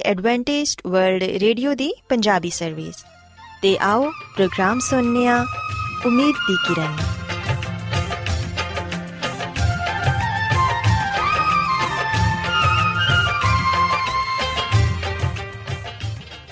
[0.00, 2.94] Adventist world radio ਦੀ Punjabi service
[3.62, 5.46] ਤੇ ਆਓ ਪ੍ਰੋਗਰਾਮ ਸੁਣਨੇ ਆ
[6.06, 6.96] ਉਮੀਦ ਦੀ ਕਿਰਨ।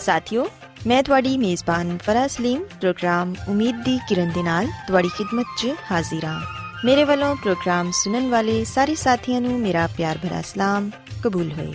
[0.01, 0.49] ਸਾਥਿਓ,
[0.87, 6.25] ਮੈਂ ਤੁਹਾਡੀ ਮੇਜ਼ਬਾਨ ਫਰਾਜ਼ ਸਲੀਮ, ਪ੍ਰੋਗਰਾਮ ਉਮੀਦ ਦੀ ਕਿਰਨ ਦੇ ਨਾਲ ਤੁਹਾਡੀ ਖidmat 'ਚ ਹਾਜ਼ਰ
[6.25, 6.41] ਹਾਂ।
[6.85, 10.91] ਮੇਰੇ ਵੱਲੋਂ ਪ੍ਰੋਗਰਾਮ ਸੁਣਨ ਵਾਲੇ ਸਾਰੇ ਸਾਥੀਆਂ ਨੂੰ ਮੇਰਾ ਪਿਆਰ ਭਰਾ ਸਲਾਮ,
[11.25, 11.75] ਕਬੂਲ ਹੋਏ।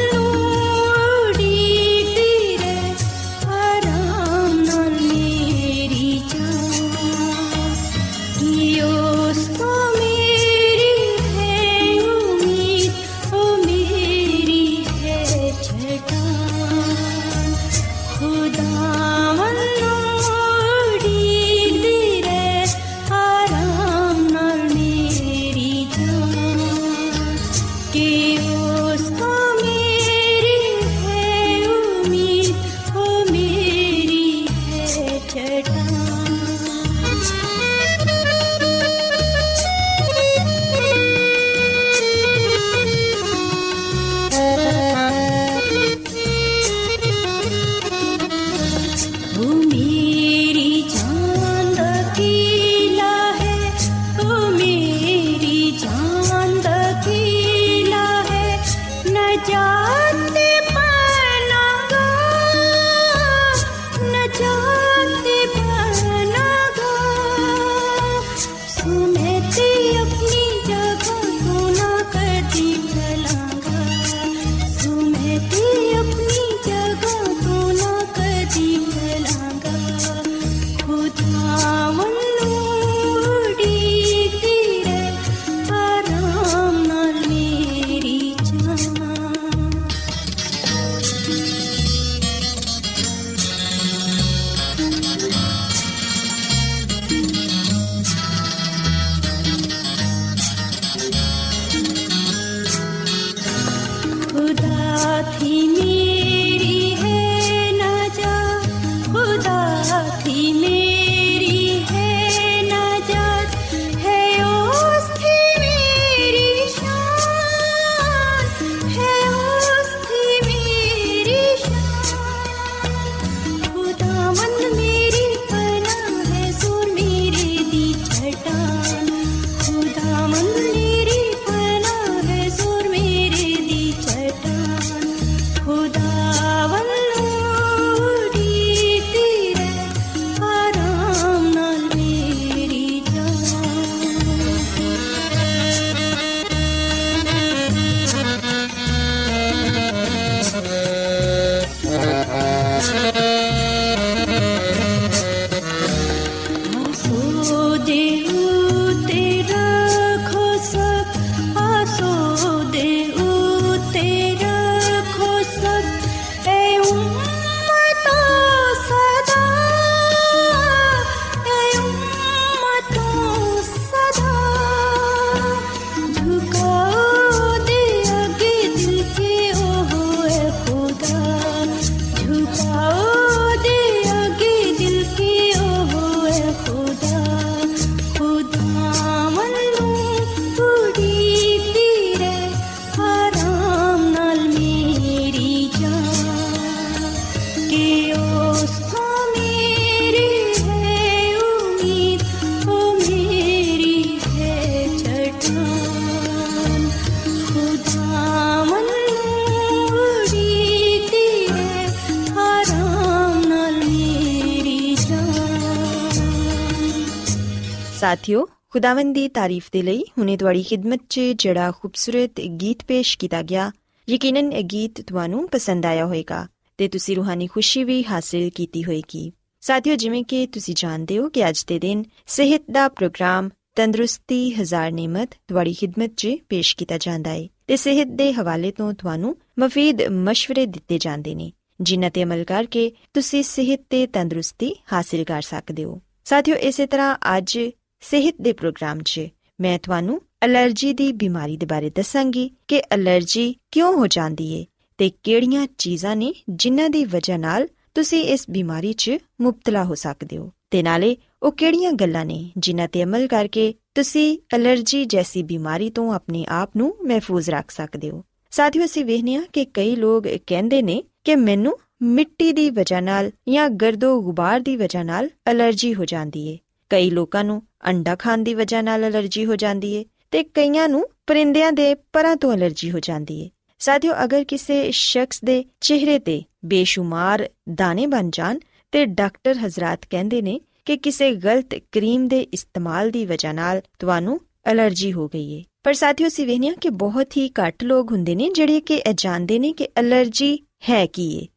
[218.11, 223.41] ਸਾਥਿਓ, ਖੁਦਾਵੰਦ ਦੀ ਤਾਰੀਫ ਦੇ ਲਈ ਹੁਨੇ ਤੁਹਾਡੀ ਖidmat 'ਚ ਜਿਹੜਾ ਖੂਬਸੂਰਤ ਗੀਤ ਪੇਸ਼ ਕੀਤਾ
[223.41, 223.71] ਗਿਆ,
[224.09, 226.47] ਯਕੀਨਨ ਇਹ ਗੀਤ ਤੁਹਾਨੂੰ ਪਸੰਦ ਆਇਆ ਹੋਵੇਗਾ
[226.77, 229.31] ਤੇ ਤੁਸੀਂ ਰੂਹਾਨੀ ਖੁਸ਼ੀ ਵੀ ਹਾਸਲ ਕੀਤੀ ਹੋਵੇਗੀ।
[229.61, 234.91] ਸਾਥਿਓ, ਜਿਵੇਂ ਕਿ ਤੁਸੀਂ ਜਾਣਦੇ ਹੋ ਕਿ ਅੱਜ ਦੇ ਦਿਨ ਸਿਹਤ ਦਾ ਪ੍ਰੋਗਰਾਮ ਤੰਦਰੁਸਤੀ ਹਜ਼ਾਰ
[234.91, 240.01] ਨਿਮਤ ਤੁਹਾਡੀ ਖidmat 'ਚ ਪੇਸ਼ ਕੀਤਾ ਜਾਂਦਾ ਹੈ ਤੇ ਸਿਹਤ ਦੇ ਹਵਾਲੇ ਤੋਂ ਤੁਹਾਨੂੰ ਮਫੀਦ
[240.01, 245.83] مشਵਰੇ ਦਿੱਤੇ ਜਾਂਦੇ ਨੇ, ਜਿਨ੍ਹਾਂ ਤੇ ਅਮਲ ਕਰਕੇ ਤੁਸੀਂ ਸਿਹਤ ਤੇ ਤੰਦਰੁਸਤੀ ਹਾਸਲ ਕਰ ਸਕਦੇ
[245.83, 247.59] ਹੋ। ਸਾਥਿਓ, ਇਸੇ ਤਰ੍ਹਾਂ ਅੱਜ
[248.01, 249.21] ਸਿਹਤ ਦੇ ਪ੍ਰੋਗਰਾਮ 'ਚ।
[249.61, 254.65] ਮੈਂ ਤੁਹਾਨੂੰ ਅਲਰਜੀ ਦੀ ਬਿਮਾਰੀ ਦੇ ਬਾਰੇ ਦੱਸਾਂਗੀ ਕਿ ਅਲਰਜੀ ਕਿਉਂ ਹੋ ਜਾਂਦੀ ਏ
[254.97, 259.11] ਤੇ ਕਿਹੜੀਆਂ ਚੀਜ਼ਾਂ ਨੇ ਜਿਨ੍ਹਾਂ ਦੀ ਵਜ੍ਹਾ ਨਾਲ ਤੁਸੀਂ ਇਸ ਬਿਮਾਰੀ 'ਚ
[259.41, 264.39] ਮੁਬਤਲਾ ਹੋ ਸਕਦੇ ਹੋ। ਤੇ ਨਾਲੇ ਉਹ ਕਿਹੜੀਆਂ ਗੱਲਾਂ ਨੇ ਜਿਨ੍ਹਾਂ ਤੇ ਅਮਲ ਕਰਕੇ ਤੁਸੀਂ
[264.55, 269.43] ਅਲਰਜੀ ਜੈਸੀ ਬਿਮਾਰੀ ਤੋਂ ਆਪਣੇ ਆਪ ਨੂੰ ਮਹਿਫੂਜ਼ ਰੱਖ ਸਕਦੇ ਹੋ। ਸਾਥੀਓ, ਅਸੀਂ ਵੇਖਨੇ ਆ
[269.53, 274.75] ਕਿ ਕਈ ਲੋਕ ਕਹਿੰਦੇ ਨੇ ਕਿ ਮੈਨੂੰ ਮਿੱਟੀ ਦੀ ਵਜ੍ਹਾ ਨਾਲ ਜਾਂ ਗਰਦੋ ਗੁਬਾਰ ਦੀ
[274.75, 276.57] ਵਜ੍ਹਾ ਨਾਲ ਅਲਰਜੀ ਹੋ ਜਾਂਦੀ ਏ।
[276.89, 281.09] ਕਈ ਲੋਕਾਂ ਨੂੰ ਅੰਡਾ ਖਾਣ ਦੀ ਵਜ੍ਹਾ ਨਾਲ ਅਲਰਜੀ ਹੋ ਜਾਂਦੀ ਏ ਤੇ ਕਈਆਂ ਨੂੰ
[281.27, 286.43] ਪਰਿੰਦਿਆਂ ਦੇ ਪਰਾਂ ਤੋਂ ਅਲਰਜੀ ਹੋ ਜਾਂਦੀ ਏ। ਸਾਥੀਓ, ਅਗਰ ਕਿਸੇ ਸ਼ਖਸ ਦੇ ਚਿਹਰੇ ਤੇ
[286.65, 288.59] ਬੇਸ਼ੁਮਾਰ ਦਾਣੇ ਬਣ ਜਾਣ
[288.91, 294.39] ਤੇ ਡਾਕਟਰ ਹਜ਼ਰਤ ਕਹਿੰਦੇ ਨੇ ਕਿ ਕਿਸੇ ਗਲਤ ਕਰੀਮ ਦੇ ਇਸਤੇਮਾਲ ਦੀ ਵਜ੍ਹਾ ਨਾਲ ਤੁਹਾਨੂੰ
[294.71, 298.49] ਅਲਰਜੀ ਹੋ ਗਈ ਏ। ਪਰ ਸਾਥੀਓ ਸੀ ਵੇਖਿਆ ਕਿ ਬਹੁਤ ਹੀ ਘੱਟ ਲੋਕ ਹੁੰਦੇ ਨੇ
[298.49, 301.47] ਜਿਹੜੇ ਕਿ ਇਹ ਜਾਣਦੇ ਨੇ ਕਿ ਅਲਰਜੀ ਹੈ ਕੀ ਏ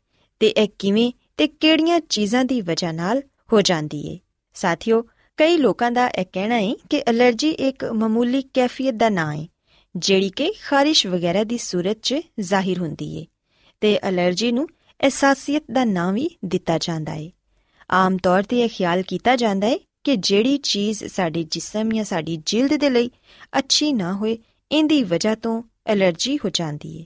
[0.41, 3.23] ਤੇ ਇਹ ਕਿਵੇਂ ਤੇ ਕਿਹੜੀਆਂ ਚੀਜ਼ਾਂ ਦੀ ਵਜ੍ਹਾ ਨਾਲ
[3.53, 4.19] ਹੋ ਜਾਂਦੀ ਏ।
[4.55, 5.07] ਸਾਥੀਓ
[5.37, 9.47] ਕਈ ਲੋਕਾਂ ਦਾ ਇਹ ਕਹਿਣਾ ਹੈ ਕਿ ਅਲਰਜੀ ਇੱਕ ਮਾਮੂਲੀ ਕੈਫੀਅਤ ਦਾ ਨਾਂ ਹੈ,
[9.97, 13.27] ਜਿਹੜੀ ਕਿ ਖਾਰਿਸ਼ ਵਗੈਰਾ ਦੀ ਸੂਰਤ 'ਚ ਜ਼ਾਹਿਰ ਹੁੰਦੀ ਏ
[13.81, 14.67] ਤੇ ਅਲਰਜੀ ਨੂੰ
[15.01, 17.31] ਅਹਿਸਾਸੀਅਤ ਦਾ ਨਾਂ ਵੀ ਦਿੱਤਾ ਜਾਂਦਾ ਹੈ
[17.91, 22.43] ਆਮ ਤੌਰ ਤੇ ਇਹ ਖਿਆਲ ਕੀਤਾ ਜਾਂਦਾ ਹੈ ਕਿ ਜਿਹੜੀ ਚੀਜ਼ ਸਾਡੇ ਜਿਸਮ ਜਾਂ ਸਾਡੀ
[22.47, 23.11] ਜਿਲਦ ਦੇ ਲਈ
[23.59, 24.39] ਅੱਛੀ ਨਾ ਹੋਏ
[24.71, 27.05] ਇੰਦੀ ਵਜ੍ਹਾ ਤੋਂ ਅਲਰਜੀ ਹੋ ਜਾਂਦੀ ਹੈ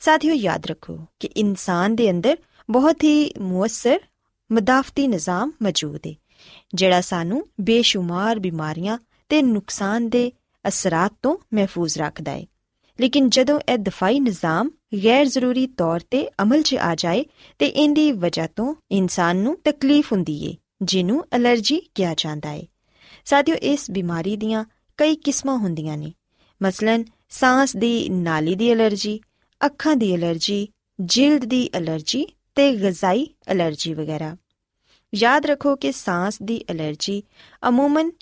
[0.00, 2.36] ਸਾਥੀਓ, ਯਾਦ ਰੱਖੋ ਕਿ ਇਨਸਾਨ ਦੇ ਅੰਦਰ
[2.70, 3.98] ਬਹੁਤ ਹੀ ਮੁਅੱਸਰ,
[4.52, 6.12] ਮਦਾਫਤੀ ਨਿਜ਼ਾਮ ਮੌਜੂਦ ਹੈ
[6.74, 8.98] ਜਿਹੜਾ ਸਾਨੂੰ ਬੇਸ਼ੁਮਾਰ ਬਿਮਾਰੀਆਂ
[9.28, 10.32] ਤੇ ਨੁਕਸਾਨ ਦੇ
[10.68, 12.46] ਅਸਰਾਂ ਤੋਂ ਮਹਿਫੂਜ਼ ਰੱਖਦਾ ਹੈ
[13.00, 14.70] ਲੇਕਿਨ ਜਦੋਂ ਇਹ ਦਫਾਈ ਨਿਜ਼ਾਮ
[15.04, 17.24] ਗੈਰ ਜ਼ਰੂਰੀ ਤੌਰ ਤੇ ਅਮਲ 'ਚ ਆ ਜਾਏ,
[17.58, 22.62] ਤੇ ਇੰਦੀ ਵਜ੍ਹਾ ਤੋਂ ਇਨਸਾਨ ਨੂੰ ਤਕਲੀਫ ਹੁੰਦੀ ਏ, ਜਿਹਨੂੰ ਅਲਰਜੀ ਕਿਹਾ ਜਾਂਦਾ ਹੈ
[23.24, 24.64] ਸਾਥੀਓ, ਇਸ ਬਿਮਾਰੀ ਦੀਆਂ
[24.96, 26.12] ਕਈ ਕਿਸਮਾਂ ਹੁੰਦੀਆਂ ਨੇ।
[26.62, 29.20] ਮਸਲਨ ਸਾਹ ਦੀ ਨਾਲੀ ਦੀ ਅਲਰਜੀ,
[29.66, 30.68] ਅੱਖਾਂ ਦੀ ਅਲਰਜੀ,
[31.00, 34.36] ਜਿਲਦ ਦੀ ਅਲਰਜੀ ਤੇ ਗਜ਼ਾਈ ਅਲਰਜੀ ਵਗੈਰਾ।
[35.14, 37.22] ਯਾਦ ਰੱਖੋ ਕਿ ਸਾਹ ਦੀ ਅਲਰਜੀ
[37.68, 38.12] ਅਮੂਮਨ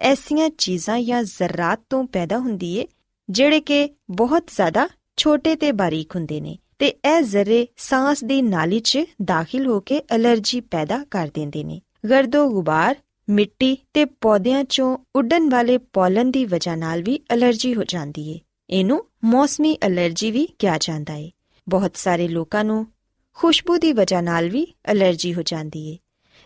[0.00, 2.86] ਐਸੀਆਂ ਚੀਜ਼ਾਂ ਜਾਂ ਜ਼ਰਾਤ ਤੋਂ ਪੈਦਾ ਹੁੰਦੀ ਏ,
[3.30, 8.80] ਜਿਹੜੇ ਕਿ ਬਹੁਤ ਜ਼ਿਆਦਾ ਛੋਟੇ ਤੇ ਬਾਰੀਕ ਹੁੰਦੇ ਨੇ ਤੇ ਇਹ ਜ਼ਰੇ ਸਾਹ ਦੀ ਨਾਲੀ
[8.80, 12.96] 'ਚ ਦਾਖਲ ਹੋ ਕੇ ਅਲਰਜੀ ਪੈਦਾ ਕਰ ਦਿੰਦੇ ਨੇ। ਗਰਦੋ ਗੁਬਾਰ,
[13.30, 18.40] ਮਿੱਟੀ ਤੇ ਪੌਦਿਆਂ 'ਚੋਂ ਉੱਡਣ ਵਾਲੇ ਪੋਲਨ ਦੀ ਵਜ੍ਹਾ ਨਾਲ ਵੀ ਅਲਰਜੀ ਹੋ ਜਾਂਦੀ ਏ।
[18.70, 21.30] ਇਹਨੂੰ ਮੌਸਮੀ ਅਲਰਜੀ ਵੀ ਕਿਹਾ ਜਾਂਦਾ ਏ।
[21.68, 22.86] ਬਹੁਤ ਸਾਰੇ ਲੋਕਾਂ ਨੂੰ
[23.34, 25.98] ਖੁਸ਼ਬੂ ਦੀ ਵਜ੍ਹਾ ਨਾਲ ਵੀ ਅਲਰਜੀ ਹੋ ਜਾਂਦੀ ਏ।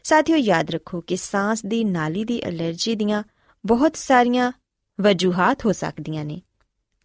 [0.04, 3.22] ਸਾਥੀਓ, ਯਾਦ ਰੱਖੋ ਕਿ ਸਾਹ ਦੀ ਨਾਲੀ ਦੀ ਅਲਰਜੀ ਦੀਆਂ
[3.66, 4.52] ਬਹੁਤ ਸਾਰੀਆਂ
[5.00, 6.42] ਵਜੂਹਾਂ ਹੋ ਸਕਦੀਆਂ ਨੇ।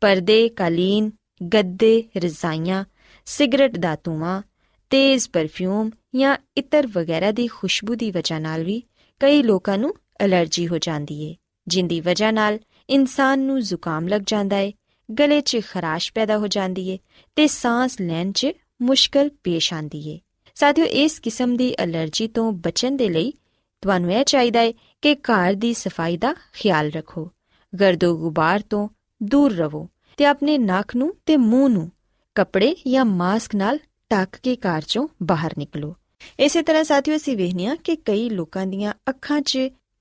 [0.01, 1.11] ਪਰਦੇ, ਕਾਲੀਨ,
[1.53, 2.85] ਗੱਦੇ, ਰਜ਼ਾਈਆਂ,
[3.25, 4.41] ਸਿਗਰਟ ਦਾ ਧੂਆਂ,
[4.89, 8.83] ਤੇਜ਼ ਪਰਫਿਊਮ ਜਾਂ ਇਤਰ ਵਗੈਰਾ ਦੀ ਖੁਸ਼ਬੂ ਦੀ ਵਜ੍ਹਾ ਨਾਲ ਵੀ
[9.19, 11.35] ਕਈ ਲੋਕਾਂ ਨੂੰ ਅਲਰਜੀ ਹੋ ਜਾਂਦੀ ਏ,
[11.67, 14.73] ਜਿੰਦੀ ਵਜ੍ਹਾ ਨਾਲ ਇਨਸਾਨ ਨੂੰ ਜ਼ੁਕਾਮ ਲੱਗ ਜਾਂਦਾ ਏ,
[15.19, 16.97] ਗਲੇ 'ਚ ਖਰਾਸ਼ ਪੈਦਾ ਹੋ ਜਾਂਦੀ ਏ
[17.35, 18.47] ਤੇ ਸਾਹ ਲੈਣ 'ਚ
[18.81, 20.19] ਮੁਸ਼ਕਲ ਪੇਸ਼ ਆਂਦੀ ਏ।
[20.59, 23.33] ਸਾਥੀਓ, ਇਸ ਕਿਸਮ ਦੀ ਅਲਰਜੀ ਤੋਂ ਬਚਣ ਦੇ ਲਈ
[23.81, 27.31] ਤੁਹਾਨੂੰ ਇਹ ਚਾਹੀਦਾ ਹੈ ਕਿ ਘਰ ਦੀ ਸਫ਼ਾਈ ਦਾ ਖਿਆਲ ਰੱਖੋ,
[27.79, 28.87] ਗਰਦੋ ਗੁਬਾਰ ਤੋਂ
[29.23, 31.91] ਦੂਰ ਰਹੋ ਤੇ ਆਪਣੇ ਨੱਕ ਨੂੰ ਤੇ ਮੂੰਹ ਨੂੰ
[32.35, 33.79] ਕੱਪੜੇ ਜਾਂ ਮਾਸਕ ਨਾਲ
[34.11, 35.95] ਢੱਕ ਕੇ ਘਰ ਚੋਂ ਬਾਹਰ ਨਿਕਲੋ।
[36.39, 39.59] ਇਸੇ ਤਰ੍ਹਾਂ ਸਾਥੀਓ, ਅਸੀਂ ਵੇਖਨੀਆ ਕਿ ਕਈ ਲੋਕਾਂ ਦੀਆਂ ਅੱਖਾਂ 'ਚ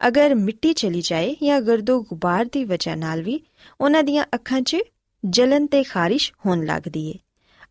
[0.09, 3.41] ਅਗਰ ਮਿੱਟੀ ਚਲੀ ਜਾਏ ਜਾਂ ਗਰਦੋ ਗੁਬਾਰ ਦੀ ਵਜ੍ਹਾ ਨਾਲ ਵੀ
[3.81, 4.77] ਉਹਨਾਂ ਦੀਆਂ ਅੱਖਾਂ 'ਚ
[5.25, 7.15] ਜਲਨ ਤੇ ਖਾਰਿਸ਼ ਹੋਣ ਲੱਗਦੀ ਏ।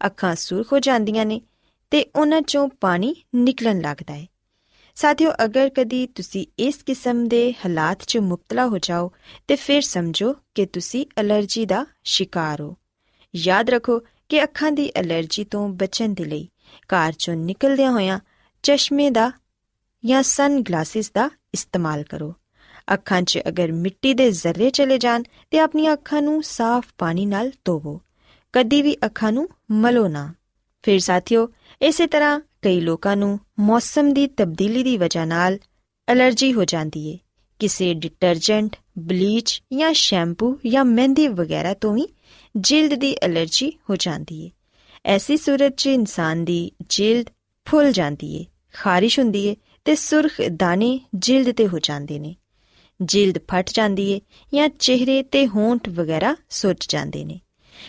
[0.05, 1.41] ਅੱਖਾਂ ਸੁਰਖ ਹੋ ਜਾਂਦੀਆਂ ਨੇ
[1.89, 4.27] ਤੇ ਉਹਨਾਂ 'ਚੋਂ ਪਾਣੀ ਨਿਕਲਣ ਲੱਗਦਾ ਏ
[4.95, 9.11] ਸਾਥੀਓ, ਅਗਰ ਕਦੀ ਤੁਸੀਂ ਇਸ ਕਿਸਮ ਦੇ ਹਾਲਾਤ 'ਚ ਮੁਬਤਲਾ ਹੋ ਜਾਓ,
[9.47, 12.77] ਤੇ ਫਿਰ ਸਮਝੋ ਕਿ ਤੁਸੀਂ ਅਲਰਜੀ ਦਾ ਸ਼ਿਕਾਰ ਹੋ।
[13.35, 16.49] ਯਾਦ ਰੱਖੋ ਕਿ ਅੱਖਾਂ ਦੀ ਅਲਰਜੀ ਤੋਂ ਬਚਣ ਦੇ ਲਈ
[16.85, 18.19] ਘਰ 'ਚੋਂ ਨਿਕਲਦਿਆਂ ਹੋਇਆਂ
[18.63, 19.31] ਚਸ਼ਮੇ ਦਾ
[20.05, 22.35] ਜਾਂ ਸਨ ਗਲਾਸਿਸ ਦਾ ਇਸਤੇਮਾਲ ਕਰੋ।
[22.93, 27.51] ਅੱਖਾਂ 'ਚ ਅਗਰ ਮਿੱਟੀ ਦੇ ਜ਼ਰਰੇ ਚਲੇ ਜਾਣ, ਤੇ ਆਪਣੀਆਂ ਅੱਖਾਂ ਨੂੰ ਸਾਫ਼ ਪਾਣੀ ਨਾਲ
[27.65, 28.01] ਧੋਵੋ।
[28.53, 30.33] ਕਦੀ ਵੀ ਅੱਖਾਂ ਨੂੰ ਮਲੋ ਨਾ।
[30.83, 31.49] ਫਿਰ ਸਾਥੀਓ
[31.81, 35.57] ਇਸੇ ਤਰ੍ਹਾਂ ਕਈ ਲੋਕਾਂ ਨੂੰ ਮੌਸਮ ਦੀ ਤਬਦੀਲੀ ਦੀ ਵਜ੍ਹਾ ਨਾਲ
[36.11, 37.17] ਅਲਰਜੀ ਹੋ ਜਾਂਦੀ ਏ।
[37.59, 42.07] ਕਿਸੇ ਡਿਟਰਜੈਂਟ ਬਲੀਚ ਜਾਂ ਸ਼ੈਂਪੂ ਜਾਂ ਮਹਿੰਦੀ ਵਗੈਰਾ ਤੋਂ ਵੀ
[42.55, 44.51] ਜਿਲਦ ਦੀ ਅਲਰਜੀ ਹੋ ਜਾਂਦੀ ਏ।
[45.05, 47.25] ਐਸੀ ਸੂਰਤ 'ਚ ਇਨਸਾਨ ਦੀ ਜਿਲਦ
[47.65, 49.55] ਫੁੱਲ ਜਾਂਦੀ ਏ, ਖਾਰਿਸ਼ ਹੁੰਦੀ ਏ
[49.85, 52.35] ਤੇ ਸੁਰਖ ਦਾਣੇ ਜਿਲਦ ਤੇ ਹੋ ਜਾਂਦੇ ਨੇ।
[53.01, 54.21] ਜਿਲਦ ਫਟ ਜਾਂਦੀ ਏ
[54.53, 57.39] ਜਾਂ ਚਿਹਰੇ ਤੇ ਹੋਂਠ ਵਗੈਰਾ ਸੁੱਜ ਜਾਂਦੇ ਨੇ।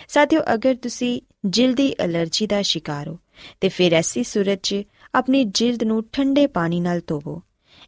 [0.09, 3.19] ਸਾਥੀਓ, ਅਗਰ ਤੁਸੀਂ ਜਿਲਦੀ ਅਲਰਜੀ ਦਾ ਸ਼ਿਕਾਰ ਹੋ
[3.61, 4.83] ਤੇ ਫਿਰ ਐਸੀ ਸੂਰਤ 'ਚ
[5.15, 7.43] ਆਪਣੀ ਜਿਲਦ ਨੂੰ ਠੰਡੇ ਪਾਣੀ ਨਾਲ ਧੋਵੋ।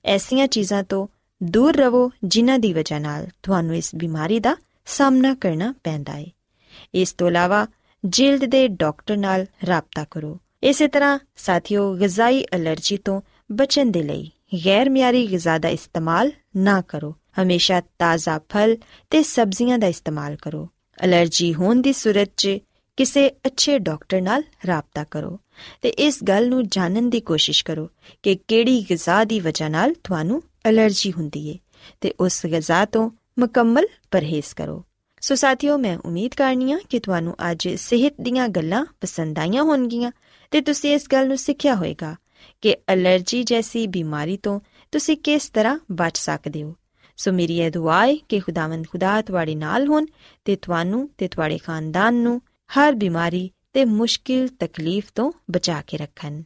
[0.04, 1.07] ਐਸੀਆਂ ਚੀਜ਼ਾਂ ਤੋਂ
[1.42, 6.26] ਦੂਰ ਰਹੋ ਜਿਨ੍ਹਾਂ ਦੀ ਵਜ੍ਹਾ ਨਾਲ ਤੁਹਾਨੂੰ ਇਸ ਬਿਮਾਰੀ ਦਾ ਸਾਹਮਣਾ ਕਰਨਾ ਪੈਂਦਾ ਹੈ
[6.95, 7.66] ਇਸ ਤੋਂ ਇਲਾਵਾ
[8.04, 13.21] ਜਿਲਦ ਦੇ ਡਾਕਟਰ ਨਾਲ ਰਾਬਤਾ ਕਰੋ। ਇਸੇ ਤਰ੍ਹਾਂ ਸਾਥੀਓ, ਗਜ਼ਾਈ ਅਲਰਜੀ ਤੋਂ
[13.52, 14.30] ਬਚਣ ਦੇ ਲਈ
[14.66, 18.76] ਗੈਰ ਮਿਆਰੀ ਗਿਜ਼ਾ ਦਾ ਇਸਤੇਮਾਲ ਨਾ ਕਰੋ। ਹਮੇਸ਼ਾ ਤਾਜ਼ਾ ਫਲ
[19.11, 20.69] ਤੇ ਸਬਜ਼ੀਆਂ ਦਾ ਇਸਤੇਮਾਲ ਕਰੋ।
[21.04, 22.59] ਅਲਰਜੀ ਹੋਣ ਦੀ ਸੂਰਤ 'ਚ
[23.00, 25.40] ਕਿਸੇ ਅੱਛੇ ਡਾਕਟਰ ਨਾਲ ਰਾਬਤਾ ਕਰੋ
[25.83, 27.88] ਤੇ ਇਸ ਗੱਲ ਨੂੰ ਜਾਣਨ ਦੀ ਕੋਸ਼ਿਸ਼ ਕਰੋ
[28.23, 31.59] ਕਿ ਕਿਹੜੀ ਗਿਜ਼ਾ ਦੀ ਵਜ੍ਹਾ ਨਾਲ ਤੁਹਾਨੂੰ ਅਲਰਜੀ ਹੁੰਦੀ ਹੈ
[32.00, 34.85] ਤੇ ਉਸ ਗਿਜ਼ਾ ਤੋਂ ਮੁਕੰਮਲ ਪਰਹੇਜ਼ ਕਰੋ।
[35.21, 40.12] ਸੋ ਸਾਥੀਓ, ਮੈਂ ਉਮੀਦ ਕਰਨੀ ਆ ਕਿ ਤੁਹਾਨੂੰ ਅੱਜ ਸਿਹਤ ਦੀਆਂ ਗੱਲਾਂ ਪਸੰਦ ਆਈਆਂ ਹੋਣਗੀਆਂ
[40.50, 42.16] ਤੇ ਤੁਸੀਂ ਇਸ ਗੱਲ ਨੂੰ ਸਿੱਖਿਆ ਹੋਵੇਗਾ
[42.61, 44.61] ਕਿ ਅਲਰਜੀ ਜੈਸੀ ਬਿਮਾਰੀ ਤੋਂ
[44.92, 46.75] ਤੁਸੀਂ ਕਿਸ ਤਰ੍ਹਾਂ ਬਚ ਸਕਦੇ ਹੋ।
[47.16, 50.07] ਸੋ ਮੇਰੀ ਇਹ ਦੁਆ ਹੈ ਕਿ ਖੁਦਾਵੰਦ ਖੁਦਾ ਤੁਹਾਡੇ ਨਾਲ ਹੋਣ
[50.45, 52.42] ਤੇ ਤੁਹਾਨੂੰ ਤੇ ਤੁਹਾਡੇ ਖਾਨਦਾਨ ਨੂੰ
[52.79, 56.43] ਹਰ ਬਿਮਾਰੀ ਤੇ ਮੁਸ਼ਕਿਲ ਤਕਲੀਫ ਤੋਂ ਬਚਾ ਕੇ ਰੱਖਣ।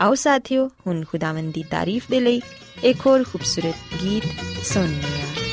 [0.00, 2.42] ਆਓ ਸਾਥੀਓ, ਹੁਣ ਖੁਦਾਵੰਦ ਦੀ ਤਾਰੀਫ ਦੇ ਲਈ
[2.84, 4.24] ਇੱਕ ਹੋਰ ਖੂਬਸੂਰਤ ਗੀਤ
[4.64, 5.43] ਸੁਣੀਏ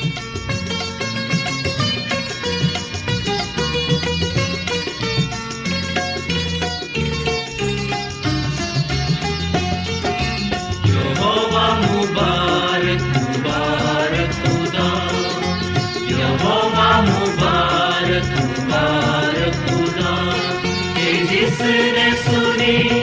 [21.51, 23.00] कि जिसने सुनी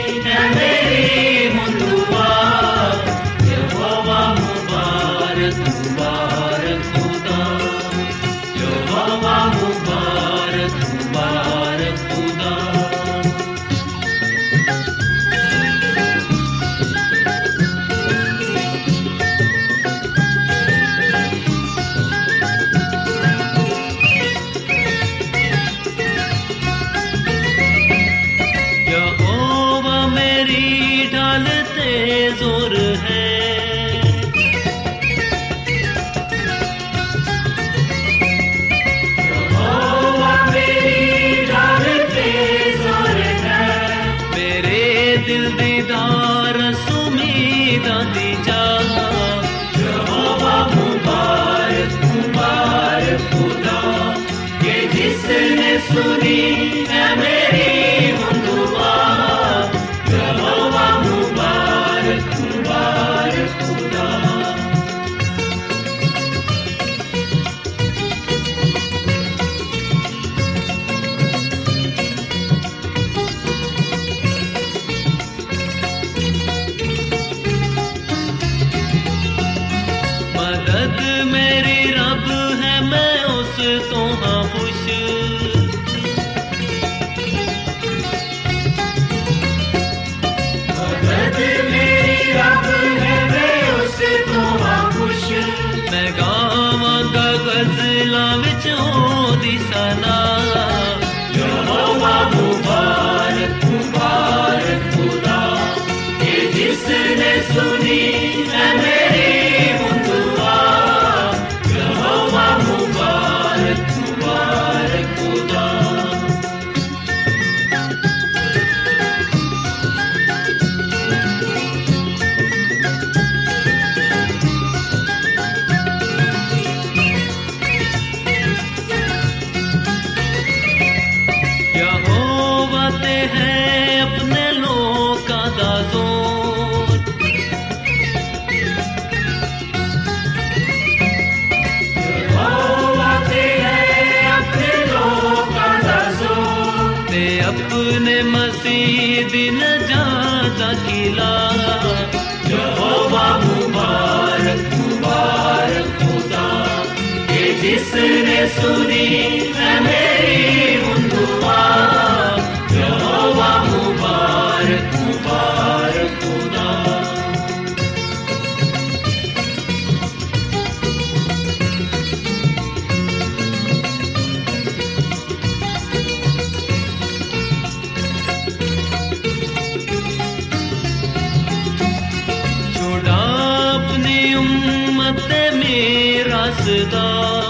[186.62, 187.49] 活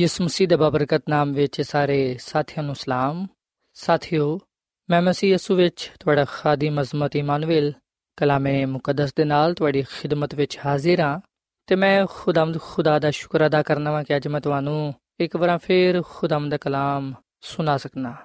[0.00, 3.26] ਯਿਸੂ ਮਸੀਹ ਦੇ ਬਬਰਕਤ ਨਾਮ ਵਿੱਚ ਸਾਰੇ ਸਾਥੀਆਂ ਨੂੰ ਸਲਾਮ।
[3.74, 4.40] ਸਾਥਿਓ,
[4.90, 7.72] ਮੈਂ ਮਸੀਹ ਯਿਸੂ ਵਿੱਚ ਤੁਹਾਡਾ ਖਾਦੀਮ ਅਜ਼ਮਤ ਇਮਾਨੁਅਲ
[8.16, 11.20] ਕਲਾਮੇ ਮੁਕੱਦਸ ਦੇ ਨਾਲ ਤੁਹਾਡੀ ਖਿਦਮਤ ਵਿੱਚ ਹਾਜ਼ਰ ਹਾਂ
[11.66, 15.58] ਤੇ ਮੈਂ ਖੁਦਾਮਦ ਖੁਦਾ ਦਾ ਸ਼ੁਕਰ ਅਦਾ ਕਰਨਾ ਵਾਂ ਕਿ ਅੱਜ ਮੈਂ ਤੁਹਾਨੂੰ ਇੱਕ ਵਾਰ
[15.58, 18.16] ਫੇਰ ਖੁਦਾਮਦ ਦਾ ਕਲਾਮ ਸੁਣਾ ਸਕਣਾ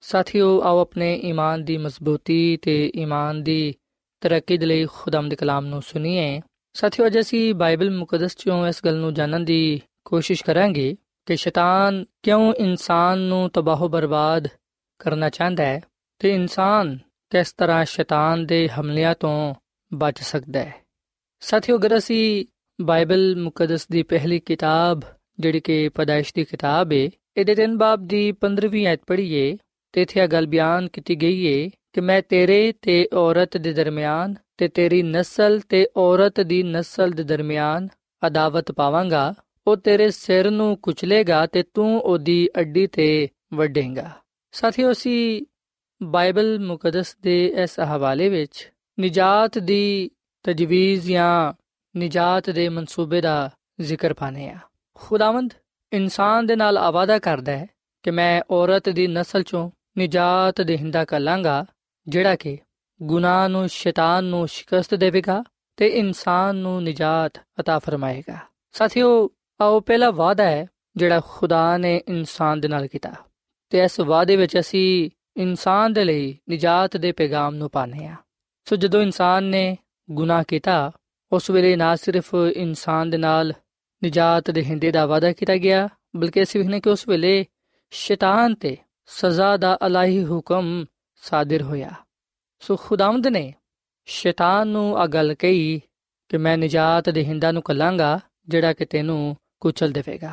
[0.00, 3.74] ਸਾਥੀਓ, ਆਓ ਆਪਣੇ ਈਮਾਨ ਦੀ ਮਜ਼ਬੂਤੀ ਤੇ ਈਮਾਨ ਦੀ
[4.20, 6.40] ਤਰੱਕੀ ਦੇ ਲਈ ਖੁਦਾਮਦ ਕਲਾਮ ਨੂੰ ਸੁਣੀਏ।
[6.74, 12.04] ਸਾਥੀਓ, ਅੱਜ ਅਸੀਂ ਬਾਈਬਲ ਮੁਕੱਦਸ ਚੋਂ ਇਸ ਗੱਲ ਨੂੰ ਜਾਣਨ ਦੀ ਕੋਸ਼ਿਸ਼ ਕਰਾਂਗੇ ਕਿ ਸ਼ੈਤਾਨ
[12.22, 14.48] ਕਿਉਂ ਇਨਸਾਨ ਨੂੰ ਤਬਾਹ ਬਰਬਾਦ
[14.98, 15.80] ਕਰਨਾ ਚਾਹੁੰਦਾ ਹੈ
[16.18, 16.98] ਤੇ ਇਨਸਾਨ
[17.30, 19.54] ਕਿਸ ਤਰ੍ਹਾਂ ਸ਼ੈਤਾਨ ਦੇ ਹਮਲਿਆਂ ਤੋਂ
[19.94, 20.74] ਬਚ ਸਕਦਾ ਹੈ?
[21.40, 22.46] ਸਾਥੀਓ, ਅਗਰ ਅਸੀਂ
[22.80, 25.00] ਬਾਈਬਲ ਮੁਕੱਦਸ ਦੀ ਪਹਿਲੀ ਕਿਤਾਬ,
[25.40, 29.56] ਜਿਹੜੀ ਕਿ ਪਦਾਇਸ਼ ਦੀ ਕਿਤਾਬ ਹੈ ਇਹਦੇ ਤਿੰਨ ਬਾਬ ਦੀ 15ਵੀਂ ਆਇਤ ਪੜ੍ਹੀਏ,
[29.92, 34.34] ਤੇ ਇੱਥੇ ਇਹ ਗੱਲ ਬਿਆਨ ਕੀਤੀ ਗਈ ਹੈ ਕਿ ਮੈਂ ਤੇਰੇ ਤੇ ਔਰਤ ਦੇ ਦਰਮਿਆਨ
[34.56, 37.88] ਤੇ ਤੇਰੀ ਨਸਲ ਤੇ ਔਰਤ ਦੀ ਨਸਲ ਦੇ ਦਰਮਿਆਨ
[38.26, 39.34] ਅਦਾਵਤ ਪਾਵਾਂਗਾ
[39.67, 44.09] ਉਹ ਤੇਰੇ ਸਿਰ ਨੂੰ ਕੁਚਲੇਗਾ ਤੇ ਤੂੰ ਉਹਦੀ ਅੱਡੀ ਤੇ ਵੱਢੇਗਾ
[44.51, 45.41] ਸਾਥੀਓ ਅਸੀਂ
[46.03, 50.09] ਬਾਈਬਲ ਮੁਕੱਦਸ ਦੇ ਇਸ ਹਵਾਲੇ ਵਿੱਚ ਨਜਾਤ ਦੀ
[50.45, 51.53] ਤਜਵੀਜ਼ ਜਾਂ
[51.97, 53.49] ਨਜਾਤ ਦੇ ਮਨਸੂਬੇ ਦਾ
[53.81, 54.57] ਜ਼ਿਕਰ ਪਾਨੇ ਆ
[54.95, 55.53] ਖੁਦਾਵੰਦ
[55.91, 57.67] ਇਨਸਾਨ ਦੇ ਨਾਲ ਆਵਾਦਾ ਕਰਦਾ ਹੈ
[58.03, 61.65] ਕਿ ਮੈਂ ਔਰਤ ਦੀ ਨਸਲ ਚੋਂ ਨਜਾਤ ਦੇਹਿੰਦਾ ਕਰਾਂਗਾ
[62.07, 62.57] ਜਿਹੜਾ ਕਿ
[63.01, 65.43] ਗੁਨਾਹ ਨੂੰ ਸ਼ੈਤਾਨ ਨੂੰ ਸ਼ਿਕਸਤ ਦੇਵੇਗਾ
[65.77, 68.37] ਤੇ ਇਨਸਾਨ ਨੂੰ ਨਜਾਤ عطا ਫਰਮਾਏਗਾ
[68.71, 69.29] ਸਾਥੀਓ
[69.60, 70.66] ਆਓ ਪਹਿਲਾ ਵਾਅਦਾ ਹੈ
[70.96, 73.12] ਜਿਹੜਾ ਖੁਦਾ ਨੇ ਇਨਸਾਨ ਦੇ ਨਾਲ ਕੀਤਾ
[73.70, 78.16] ਤੇ ਇਸ ਵਾਅਦੇ ਵਿੱਚ ਅਸੀਂ ਇਨਸਾਨ ਦੇ ਲਈ ਨਜਾਤ ਦੇ ਪੈਗਾਮ ਨੂੰ ਪਾਣੇ ਆ
[78.64, 79.76] ਸੋ ਜਦੋਂ ਇਨਸਾਨ ਨੇ
[80.10, 80.92] ਗੁਨਾਹ ਕੀਤਾ,
[81.32, 83.52] ਉਸ ਵੇਲੇ ਨਾ ਸਿਰਫ ਇਨਸਾਨ ਦੇ ਨਾਲ
[84.04, 87.44] ਨਜਾਤ ਦੇ ਹਿੰਦੇ ਦਾ ਵਾਅਦਾ ਕੀਤਾ ਗਿਆ, ਬਲਕਿ ਅਸੀਂ ਵੇਖਨੇ ਕਿ ਉਸ ਵੇਲੇ
[87.90, 90.84] ਸ਼ੈਤਾਨ ਤੇ ਸਜ਼ਾ ਦਾ ਅਲਾਹੀ ਹੁਕਮ
[91.22, 91.90] ਸਾਦਰ ਹੋਇਆ।
[92.60, 93.54] ਸੋ ਖੁਦਾਵੰਦ ਨੇ
[94.04, 95.80] ਸ਼ੈਤਾਨ ਨੂੰ ਆ ਗੱਲ ਕਹੀ
[96.28, 99.36] ਕਿ ਮੈਂ ਨਜਾਤ ਦੇ ਹਿੰਦਾ ਨੂੰ ਕਲਾਂਗਾ ਜਿਹੜਾ ਕਿ ਤੈਨੂੰ
[99.66, 100.32] ਕੁਚਲ ਦੇਵੇਗਾ।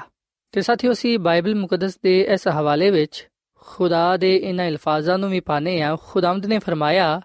[0.52, 5.40] ਤੇ ਸਾਥੀਓ, ਅਸੀਂ ਬਾਈਬਲ ਮੁਕੱਦਸ ਦੇ ਇਸ ਹਵਾਲੇ ਵਿੱਚ ਖੁਦਾ ਦੇ ਇਹਨਾਂ ਅਲਫਾਜ਼ਾਂ ਨੂੰ ਵੀ
[5.40, 7.22] ਪਾਣੇ ਆ ਖੁਦਾਵੰਦ ਨੇ ਫਰਮਾਇਆ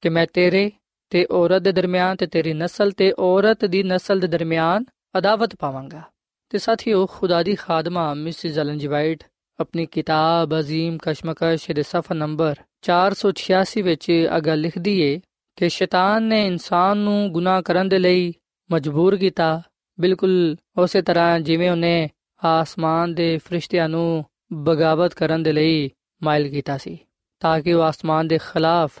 [0.00, 0.70] ਕਿ ਮੈਂ ਤੇਰੇ
[1.10, 4.84] ਤੇ ਔਰਤ ਦੇ ਦਰਮਿਆਨ ਤੇ ਤੇਰੀ ਨਸਲ ਤੇ ਔਰਤ ਦੀ ਨਸਲ ਦੇ ਦਰਮਿਆਨ
[5.18, 6.02] ਅਦਾਵਤ ਪਾਵਾਂਗਾ।
[6.48, 9.24] ਤੇ ਸਾਥੀਓ, ਖੁਦਾ ਦੀ ਖਾਦਮਾ ਮਿਸਿਸ ਐਲਨ ਜੀ ਵਾਈਟ
[9.60, 15.20] ਆਪਣੀ ਕਿਤਾਬ ਅਜ਼ੀਮ ਕਸ਼ਮਕਸ਼ ਦੇ ਸਫਾ ਨੰਬਰ 486 ਵਿੱਚ ਅਗਾ ਲਿਖਦੀ ਏ
[15.56, 18.32] ਕਿ ਸ਼ੈਤਾਨ ਨੇ ਇਨਸਾਨ ਨੂੰ ਗੁਨਾਹ ਕਰਨ ਦੇ ਲਈ
[18.72, 19.62] ਮਜਬੂਰ ਕੀਤਾ
[20.00, 22.08] ਬਿਲਕੁਲ ਉਸੇ ਤਰ੍ਹਾਂ ਜਿਵੇਂ ਉਹਨੇ
[22.44, 25.90] ਆਸਮਾਨ ਦੇ ਫਰਿਸ਼ਤਿਆਂ ਨੂੰ ਬਗਾਵਤ ਕਰਨ ਦੇ ਲਈ
[26.22, 26.98] ਮਾਇਲ ਕੀਤਾ ਸੀ,
[27.40, 28.92] ਤਾਂ ਕਿ ਉਹ ਆਸਮਾਨ ਦੇ ਖਿਲਾਫ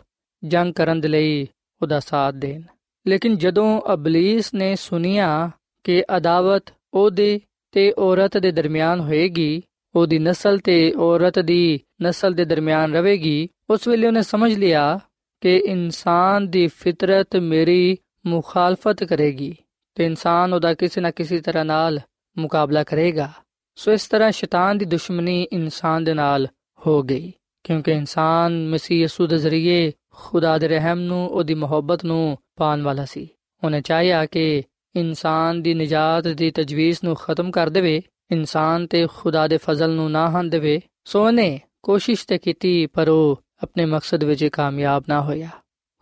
[0.44, 1.46] ਜੰਗ ਕਰਨ ਦੇ ਲਈ
[1.82, 2.62] ਉਹਦਾ ਸਾਥ ਦੇਣ।
[3.06, 5.50] ਲੇਕਿਨ ਜਦੋਂ ਅਬਲਿਸ ਨੇ ਸੁਨਿਆ
[5.84, 7.40] ਕਿ ਅਦਾਵਤ ਉਹਦੇ
[7.72, 9.62] ਤੇ ਔਰਤ ਦੇ ਦਰਮਿਆਨ ਹੋਏਗੀ,
[9.94, 14.98] ਉਹਦੀ ਨਸਲ ਤੇ ਔਰਤ ਦੀ ਨਸਲ ਦੇ ਦਰਮਿਆਨ ਰਹੇਗੀ, ਉਸ ਵੇਲੇ ਉਹਨੇ ਸਮਝ ਲਿਆ
[15.40, 19.69] ਕਿ ਇਨਸਾਨ ਦੀ ਫਿਤਰਤ ਮੇਰੀ ਮੁਖਾਲਫਤ ਕਰੇਗੀ। ਤੇ
[20.04, 22.00] ਇਨਸਾਨ ਉਹਦਾ ਕਿਸੇ ਨਾ ਕਿਸੇ ਤਰ੍ਹਾਂ ਨਾਲ
[22.38, 23.32] ਮੁਕਾਬਲਾ ਕਰੇਗਾ।
[23.74, 26.48] ਸੋ ਇਸ ਤਰ੍ਹਾਂ ਸ਼ੈਤਾਨ ਦੀ ਦੁਸ਼ਮਣੀ ਇਨਸਾਨ ਦੇ ਨਾਲ
[26.86, 27.32] ਹੋ ਗਈ,
[27.64, 33.04] ਕਿਉਂਕਿ ਇਨਸਾਨ ਮਸੀਹ ਯਸੂ ਦੇ ਜ਼ਰੀਏ ਖੁਦਾ ਦੇ ਰਹਿਮ ਨੂੰ, ਉਹਦੀ ਮੁਹੱਬਤ ਨੂੰ ਪਾਣ ਵਾਲਾ
[33.04, 33.28] ਸੀ।
[33.64, 34.62] ਉਹਨੇ ਚਾਹਿਆ ਕਿ
[34.96, 40.10] ਇਨਸਾਨ ਦੀ ਨਜਾਤ ਦੀ ਤਜਵੀਜ਼ ਨੂੰ ਖਤਮ ਕਰ ਦੇਵੇ, ਇਨਸਾਨ ਤੇ ਖੁਦਾ ਦੇ ਫਜ਼ਲ ਨੂੰ
[40.10, 45.20] ਨਾ ਹਨ ਦੇਵੇ। ਸੋ ਉਹਨੇ ਕੋਸ਼ਿਸ਼ ਤੇ ਕੀਤੀ, ਪਰ ਉਹ ਆਪਣੇ ਮਕਸਦ ਵਿੱਚ ਕਾਮਯਾਬ ਨਾ
[45.22, 45.48] ਹੋਇਆ।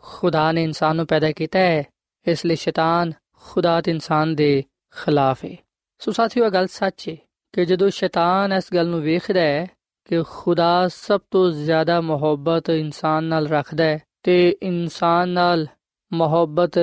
[0.02, 1.84] ਖੁਦਾ ਨੇ ਇਨਸਾਨ ਨੂੰ ਪੈਦਾ ਕੀਤਾ ਹੈ,
[2.26, 3.12] ਇਸ ਲਈ ਸ਼ੈਤਾਨ
[3.44, 4.64] ਖੁਦਾ ਤੇ ਇਨਸਾਨ ਦੇ
[4.96, 5.56] ਖਿਲਾਫ ਹੈ
[5.98, 7.16] ਸੋ ਸਾਥੀਓ, ਇਹ ਗੱਲ ਸੱਚ ਹੈ
[7.52, 9.66] ਕਿ ਜਦੋਂ ਸ਼ੈਤਾਨ ਇਸ ਗੱਲ ਨੂੰ ਵੇਖਦਾ ਹੈ
[10.04, 15.66] ਕਿ ਖੁਦਾ ਸਭ ਤੋਂ ਜ਼ਿਆਦਾ ਮੁਹੱਬਤ ਇਨਸਾਨ ਨਾਲ ਰੱਖਦਾ ਹੈ ਤੇ ਇਨਸਾਨ ਨਾਲ
[16.12, 16.78] ਮੁਹੱਬਤ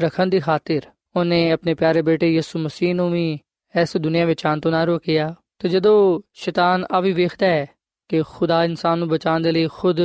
[0.00, 0.80] ਰੱਖਣ ਦੀ ਖਾਤਰ
[1.16, 3.38] ਉਹਨੇ ਆਪਣੇ ਪਿਆਰੇ ਬੇਟੇ ਯਿਸੂ ਮਸੀਹ ਨੂੰ ਵੀ
[3.82, 7.66] ਇਸ ਦੁਨੀਆ ਵਿੱਚ ਆਉਣ ਤੋਂ ਨਾ ਰੋਕਿਆ। ਤੇ ਜਦੋਂ ਸ਼ੈਤਾਨ ਆ ਵੀ ਵੇਖਦਾ ਹੈ
[8.08, 10.00] ਕਿ ਖੁਦਾ ਇਨਸਾਨ ਨੂੰ ਬਚਾਉਣ ਦੇ ਲਈ ਖੁਦ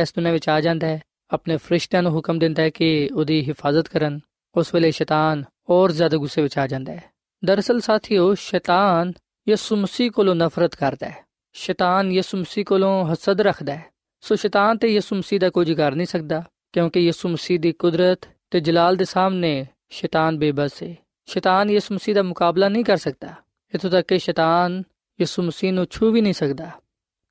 [0.00, 3.88] ਇਸ ਦੁਨੀਆ ਵਿੱਚ ਆ ਜਾਂਦਾ ਹੈ, ਆਪਣੇ ਫਰਿਸ਼ਤਿਆਂ ਨੂੰ ਹੁਕਮ ਦਿੰਦਾ ਹੈ ਕਿ ਉਹਦੀ ਹਿਫਾਜ਼ਤ
[3.88, 4.20] ਕਰਨ।
[4.56, 7.04] ਉਸ ਵੇਲੇ ਸ਼ੈਤਾਨ ਹੋਰ ਜ਼ਿਆਦਾ ਗੁੱਸੇ ਵਿੱਚ ਆ ਜਾਂਦਾ ਹੈ।
[7.44, 9.12] ਦਰਅਸਲ ਸਾਥੀਓ, ਸ਼ੈਤਾਨ
[9.48, 13.84] ਯਿਸੂ ਮਸੀਹ ਕੋਲੋਂ ਨਫ਼ਰਤ ਕਰਦਾ ਹੈ। ਸ਼ੈਤਾਨ ਯਿਸੂ ਮਸੀਹ ਕੋਲੋਂ ਹਸਦ ਰੱਖਦਾ ਹੈ।
[14.20, 18.18] ਸੋ ਸ਼ੈਤਾਨ ਤੇ ਯਿਸੂ ਮਸੀਹ ਦਾ ਕੋਈ ਕਰ ਨਹੀਂ ਸਕਦਾ, ਕਿਉਂਕਿ ਯਿਸੂ ਮਸੀਹ ਦੀ ਕੁਦਰਤ
[18.50, 20.94] ਤੇ ਜਲਾਲ ਦੇ ਸਾਹਮਣੇ ਸ਼ੈਤਾਨ ਬੇਬਸ ਹੈ।
[21.26, 23.28] ਸ਼ੈਤਾਨ ਯਿਸੂ ਮਸੀਹ ਦਾ ਮੁਕਾਬਲਾ ਨਹੀਂ ਕਰ ਸਕਦਾ।
[23.74, 24.82] ਇਥੋਂ ਤੱਕ ਕਿ ਸ਼ੈਤਾਨ
[25.20, 26.70] ਯਿਸੂ ਮਸੀਹ ਨੂੰ ਛੂ ਵੀ ਨਹੀਂ ਸਕਦਾ।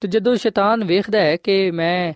[0.02, 2.14] ਤੇ ਜਦੋਂ ਸ਼ੈਤਾਨ ਵੇਖਦਾ ਹੈ ਕਿ ਮੈਂ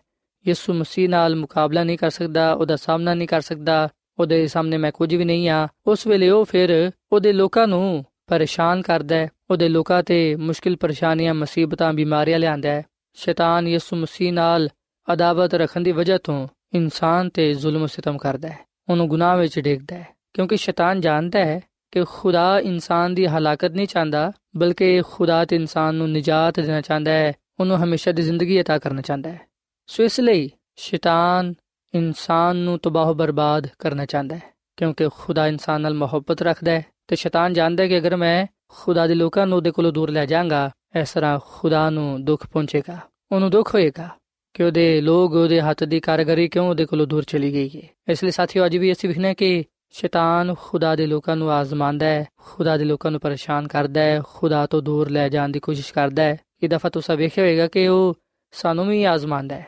[0.47, 4.92] ਯਿਸੂ ਮਸੀਹ ਨਾਲ ਮੁਕਾਬਲਾ ਨਹੀਂ ਕਰ ਸਕਦਾ, ਉਹਦਾ ਸਾਹਮਣਾ ਨਹੀਂ ਕਰ ਸਕਦਾ ਉਹਦੇ ਸਾਹਮਣੇ ਮੈਂ
[4.92, 9.68] ਕੁਝ ਵੀ ਨਹੀਂ ਆ ਉਸ ਵੇਲੇ ਉਹ ਫਿਰ ਉਹਦੇ ਲੋਕਾਂ ਨੂੰ ਪਰੇਸ਼ਾਨ ਕਰਦਾ ਹੈ ਉਹਦੇ
[9.68, 12.82] ਲੋਕਾਂ ਤੇ ਮੁਸ਼ਕਿਲ ਪਰੇਸ਼ਾਨੀਆਂ ਮੁਸੀਬਤਾਂ ਬਿਮਾਰੀਆਂ ਲਿਆਂਦਾ ਹੈ
[13.16, 14.68] ਸ਼ੈਤਾਨ ਯਿਸੂ ਮਸੀਹ ਨਾਲ
[15.12, 19.96] ਅਦਾਵਤ ਰੱਖਣ ਦੀ ਵਜ੍ਹਾ ਤੋਂ ਇਨਸਾਨ ਤੇ ਜ਼ੁਲਮ ਸਤਮ ਕਰਦਾ ਹੈ ਉਹਨੂੰ ਗੁਨਾਹ ਵਿੱਚ ਡੇਗਦਾ
[19.96, 21.60] ਹੈ ਕਿਉਂਕਿ ਸ਼ੈਤਾਨ ਜਾਣਦਾ ਹੈ
[21.92, 27.10] ਕਿ ਖੁਦਾ ਇਨਸਾਨ ਦੀ ਹਲਾਕਤ ਨਹੀਂ ਚਾਹੁੰਦਾ ਬਲਕਿ ਖੁਦਾ ਤੇ ਇਨਸਾਨ ਨੂੰ ਨਜਾਤ ਦੇਣਾ ਚਾਹੁੰਦਾ
[27.10, 29.40] ਹੈ ਉਹਨੂੰ ਹਮੇਸ਼ਾ ਦੀ ਜ਼ਿੰਦਗੀ عطا ਕਰਨਾ ਚਾਹੁੰਦਾ ਹੈ
[29.86, 31.54] ਸੋ ਇਸ ਲਈ ਸ਼ੈਤਾਨ
[31.95, 34.41] ਇਨਸਾਨ ਨੂੰ ਤਬਾਹ ਬਰਬਾਦ ਕਰਨਾ ਚਾਹੁੰਦਾ ਹੈ,
[34.77, 39.05] ਕਿਉਂਕਿ ਖੁਦਾ ਇਨਸਾਨ ਨਾਲ ਮੁਹੱਬਤ ਰੱਖਦਾ ਹੈ ਤੇ ਸ਼ੈਤਾਨ ਜਾਣਦਾ ਹੈ ਕਿ ਅਗਰ ਮੈਂ ਖੁਦਾ
[39.07, 40.69] ਦੇ ਲੋਕਾਂ ਨੂੰ ਉਹਦੇ ਕੋਲੋਂ ਦੂਰ ਲੈ ਜਾਵਾਂਗਾ,
[41.01, 42.97] ਇਸ ਤਰ੍ਹਾਂ ਖੁਦਾ ਨੂੰ ਦੁੱਖ ਪਹੁੰਚੇਗਾ,
[43.31, 44.09] ਉਹਨੂੰ ਦੁੱਖ ਹੋਏਗਾ
[44.55, 48.23] ਕਿ ਉਹਦੇ ਲੋਕ ਉਹਦੇ ਹੱਥ ਦੀ ਕਾਰਗਰੀ ਕਿਉਂ ਉਹਦੇ ਕੋਲੋਂ ਦੂਰ ਚਲੀ ਗਈ ਹੈ। ਇਸ
[48.23, 52.77] ਲਈ ਸਾਥੀਓ, ਅੱਜ ਵੀ ਅਸੀਂ ਵਿਖਣਾ ਕਿ ਸ਼ੈਤਾਨ ਖੁਦਾ ਦੇ ਲੋਕਾਂ ਨੂੰ ਆਜ਼ਮਾਉਂਦਾ ਹੈ, ਖੁਦਾ
[52.77, 56.37] ਦੇ ਲੋਕਾਂ ਨੂੰ ਪਰੇਸ਼ਾਨ ਕਰਦਾ ਹੈ, ਖੁਦਾ ਤੋਂ ਦੂਰ ਲੈ ਜਾਣ ਦੀ ਕੋਸ਼ਿਸ਼ ਕਰਦਾ ਹੈ।
[56.63, 58.17] ਇਹ ਦਫਾ ਤੁਸੀਂ ਵੇਖਿਆ ਹੋਵੇਗਾ ਕਿ ਉਹ
[58.53, 59.67] ਸਾਨੂੰ ਵੀ ਆਜ਼ਮਾਉਂਦਾ ਹੈ।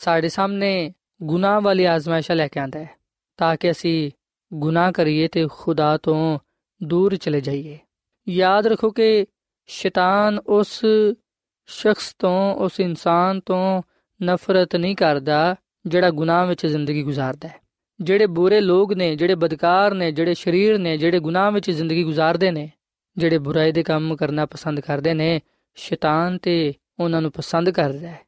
[0.00, 2.90] ਸਾਡੇ ਸਾਹਮਣੇ ਗੁਨਾਹ ਵਾਲੀ ਆਜ਼ਮਾਇਸ਼ਾਂ ਲੈ ਕੇ ਆਂਦਾ ਹੈ,
[3.36, 4.10] ਤਾਂ ਕਿ ਅਸੀਂ
[4.54, 6.38] ਗੁਨਾਹ ਕਰੀਏ ਤੇ ਖੁਦਾ ਤੋਂ
[6.82, 7.78] ਦੂਰ ਚਲੇ ਜਾਈਏ।
[8.28, 9.26] ਯਾਦ ਰੱਖੋ ਕਿ
[9.66, 10.84] ਸ਼ੈਤਾਨ ਉਸ
[11.66, 13.82] ਸ਼ਖਸ ਤੋਂ, ਉਸ ਇਨਸਾਨ ਤੋਂ
[14.22, 17.54] ਨਫ਼ਰਤ ਨਹੀਂ ਕਰਦਾ ਜਿਹੜਾ ਗੁਨਾਹ ਵਿੱਚ ਜ਼ਿੰਦਗੀ ਗੁਜ਼ਾਰਦਾ ਹੈ।
[18.00, 22.50] ਜਿਹੜੇ ਬੁਰੇ ਲੋਕ ਨੇ, ਜਿਹੜੇ ਬਦਕਾਰ ਨੇ, ਜਿਹੜੇ ਸ਼ਰੀਰ ਨੇ, ਜਿਹੜੇ ਗੁਨਾਹ ਵਿੱਚ ਜ਼ਿੰਦਗੀ ਗੁਜ਼ਾਰਦੇ
[22.50, 22.70] ਨੇ,
[23.16, 25.40] ਜਿਹੜੇ ਬੁਰਾਈ ਦੇ ਕੰਮ ਕਰਨਾ ਪਸੰਦ ਕਰਦੇ ਨੇ,
[25.74, 28.20] ਸ਼ੈਤਾਨ ਤੇ ਉਹਨਾਂ ਨੂੰ ਪਸੰਦ ਕਰਦਾ ਹੈ।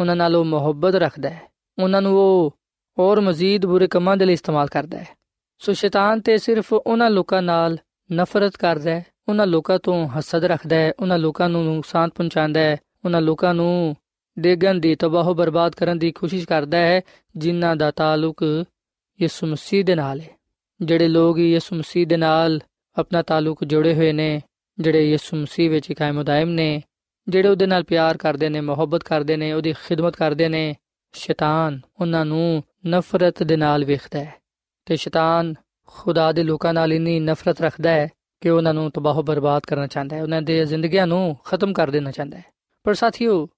[0.00, 2.56] ਉਹਨਾਂ ਨਾਲ ਉਹ ਮੁਹੱਬਤ ਰੱਖਦਾ ਹੈ। ਉਹਨਾਂ ਨੂੰ ਉਹ
[2.98, 5.08] ਹੋਰ ਮਜ਼ੀਦ ਬੁਰੇ ਕੰਮਾਂ ਦੇ ਲਈ ਇਸਤੇਮਾਲ ਕਰਦਾ ਹੈ।
[5.58, 7.78] ਸੋ ਸ਼ੈਤਾਨ ਤੇ ਸਿਰਫ ਉਹਨਾਂ ਲੋਕਾਂ ਨਾਲ
[8.12, 12.76] ਨਫ਼ਰਤ ਕਰਦਾ ਹੈ, ਉਹਨਾਂ ਲੋਕਾਂ ਤੋਂ ਹਸਦ ਰੱਖਦਾ ਹੈ, ਉਹਨਾਂ ਲੋਕਾਂ ਨੂੰ ਨੁਕਸਾਨ ਪਹੁੰਚਾਉਂਦਾ ਹੈ,
[13.04, 13.96] ਉਹਨਾਂ ਲੋਕਾਂ ਨੂੰ
[14.38, 17.00] ਡੇਗਣ ਦੀ ਤਬਾਹੋ ਬਰਬਾਦ ਕਰਨ ਦੀ ਕੋਸ਼ਿਸ਼ ਕਰਦਾ ਹੈ,
[17.36, 18.64] ਜਿਨ੍ਹਾਂ ਦਾ ਤਾਲੁਕ
[19.22, 20.28] ਯਿਸੂ ਮਸੀਹ ਦੇ ਨਾਲ ਹੈ।
[20.82, 22.60] ਜਿਹੜੇ ਲੋਕ ਯਿਸੂ ਮਸੀਹ ਦੇ ਨਾਲ
[22.98, 24.42] ਆਪਣਾ ਤਾਲੁਕ ਜੋੜੇ ਹੋਏ ਨੇ,
[24.78, 26.82] ਜਿਹੜੇ ਯਿਸੂ ਮਸੀਹ ਵਿੱਚ ਕਾਇਮ ਉਦਾਇਮ ਨੇ,
[27.28, 30.76] ਜਿਹੜੇ ਉਹਦੇ ਨਾਲ ਪਿਆਰ ਕਰਦੇ ਨੇ, ਮੁਹੱਬਤ ਕਰਦੇ ਨੇ, ਉਹਦੀ ਖਿਦਮਤ ਕਰਦੇ ਨੇ
[31.12, 34.34] ਸ਼ੈਤਾਨ ਉਹਨਾਂ ਨੂੰ ਨਫ਼ਰਤ ਦੇ ਨਾਲ ਵੇਖਦਾ ਹੈ
[34.86, 35.54] ਤੇ ਸ਼ੈਤਾਨ
[35.86, 38.08] ਖੁਦਾ ਦੇ ਲੋਕਾਂ ਨਾਲ ਇੰਨੀ ਨਫ਼ਰਤ ਰੱਖਦਾ ਹੈ
[38.40, 42.10] ਕਿ ਉਹਨਾਂ ਨੂੰ ਤਬਾਹ ਬਰਬਾਦ ਕਰਨਾ ਚਾਹੁੰਦਾ ਹੈ, ਉਹਨਾਂ ਦੇ ਜ਼ਿੰਦਗੀਆਂ ਨੂੰ ਖਤਮ ਕਰ ਦੇਣਾ
[42.10, 42.44] ਚਾਹੁੰਦਾ ਹੈ।
[42.84, 43.48] ਪਰ ਸਾਥੀਓ,